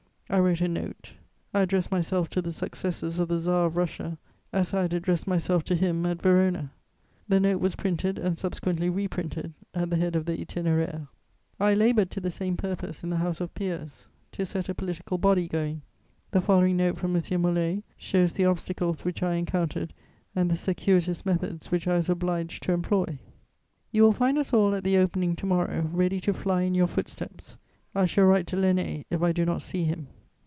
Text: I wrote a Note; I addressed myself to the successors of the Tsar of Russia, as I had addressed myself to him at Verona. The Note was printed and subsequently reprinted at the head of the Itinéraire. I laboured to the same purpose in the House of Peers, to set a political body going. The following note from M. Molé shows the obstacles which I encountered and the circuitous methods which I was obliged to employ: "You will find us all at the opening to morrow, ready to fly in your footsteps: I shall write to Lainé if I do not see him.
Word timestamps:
I 0.33 0.39
wrote 0.39 0.61
a 0.61 0.69
Note; 0.69 1.15
I 1.53 1.59
addressed 1.63 1.91
myself 1.91 2.29
to 2.29 2.41
the 2.41 2.53
successors 2.53 3.19
of 3.19 3.27
the 3.27 3.37
Tsar 3.37 3.65
of 3.65 3.75
Russia, 3.75 4.17
as 4.53 4.73
I 4.73 4.83
had 4.83 4.93
addressed 4.93 5.27
myself 5.27 5.65
to 5.65 5.75
him 5.75 6.05
at 6.05 6.21
Verona. 6.21 6.71
The 7.27 7.41
Note 7.41 7.59
was 7.59 7.75
printed 7.75 8.17
and 8.17 8.37
subsequently 8.37 8.89
reprinted 8.89 9.53
at 9.73 9.89
the 9.89 9.97
head 9.97 10.15
of 10.15 10.25
the 10.25 10.37
Itinéraire. 10.37 11.09
I 11.59 11.73
laboured 11.73 12.11
to 12.11 12.21
the 12.21 12.31
same 12.31 12.55
purpose 12.55 13.03
in 13.03 13.09
the 13.09 13.17
House 13.17 13.41
of 13.41 13.53
Peers, 13.53 14.07
to 14.31 14.45
set 14.45 14.69
a 14.69 14.73
political 14.73 15.17
body 15.17 15.49
going. 15.49 15.81
The 16.31 16.39
following 16.39 16.77
note 16.77 16.95
from 16.95 17.13
M. 17.13 17.21
Molé 17.21 17.83
shows 17.97 18.31
the 18.31 18.45
obstacles 18.45 19.03
which 19.03 19.21
I 19.21 19.33
encountered 19.35 19.93
and 20.33 20.49
the 20.49 20.55
circuitous 20.55 21.25
methods 21.25 21.71
which 21.71 21.89
I 21.89 21.97
was 21.97 22.09
obliged 22.09 22.63
to 22.63 22.71
employ: 22.71 23.19
"You 23.91 24.03
will 24.03 24.13
find 24.13 24.37
us 24.37 24.53
all 24.53 24.75
at 24.75 24.85
the 24.85 24.97
opening 24.97 25.35
to 25.35 25.45
morrow, 25.45 25.89
ready 25.91 26.21
to 26.21 26.33
fly 26.33 26.61
in 26.61 26.73
your 26.73 26.87
footsteps: 26.87 27.57
I 27.93 28.05
shall 28.05 28.23
write 28.23 28.47
to 28.47 28.55
Lainé 28.55 29.03
if 29.09 29.21
I 29.21 29.33
do 29.33 29.43
not 29.43 29.61
see 29.61 29.83
him. 29.83 30.07